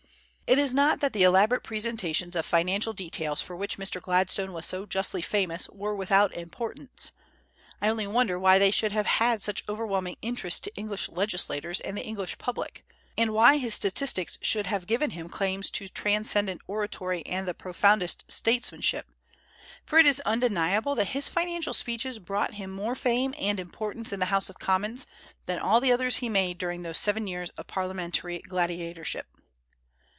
It 0.51 0.57
is 0.59 0.73
not 0.73 0.99
that 0.99 1.13
the 1.13 1.23
elaborate 1.23 1.63
presentations 1.63 2.35
of 2.35 2.45
financial 2.45 2.91
details 2.91 3.41
for 3.41 3.55
which 3.55 3.77
Mr. 3.77 4.01
Gladstone 4.01 4.51
was 4.51 4.65
so 4.65 4.85
justly 4.85 5.21
famous 5.21 5.69
were 5.69 5.95
without 5.95 6.35
importance. 6.35 7.13
I 7.79 7.87
only 7.87 8.05
wonder 8.05 8.37
why 8.37 8.59
they 8.59 8.69
should 8.69 8.91
have 8.91 9.05
had 9.05 9.41
such 9.41 9.63
overwhelming 9.69 10.17
interest 10.21 10.65
to 10.65 10.75
English 10.75 11.07
legislators 11.07 11.79
and 11.79 11.95
the 11.95 12.03
English 12.03 12.37
public; 12.37 12.83
and 13.17 13.31
why 13.31 13.59
his 13.59 13.73
statistics 13.75 14.37
should 14.41 14.67
have 14.67 14.87
given 14.87 15.11
him 15.11 15.29
claims 15.29 15.69
to 15.71 15.87
transcendent 15.87 16.59
oratory 16.67 17.25
and 17.25 17.47
the 17.47 17.53
profoundest 17.53 18.25
statesmanship, 18.29 19.07
for 19.85 19.99
it 19.99 20.05
is 20.05 20.19
undeniable 20.25 20.95
that 20.95 21.11
his 21.15 21.29
financial 21.29 21.73
speeches 21.73 22.19
brought 22.19 22.55
him 22.55 22.71
more 22.71 22.95
fame 22.95 23.33
and 23.39 23.57
importance 23.57 24.11
in 24.11 24.19
the 24.19 24.25
House 24.25 24.49
of 24.49 24.59
Commons 24.59 25.07
than 25.45 25.59
all 25.59 25.79
the 25.79 25.93
others 25.93 26.17
he 26.17 26.27
made 26.27 26.57
during 26.57 26.81
those 26.81 26.97
seven 26.97 27.25
years 27.25 27.51
of 27.51 27.67
parliamentary 27.67 28.39
gladiatorship. 28.49 29.27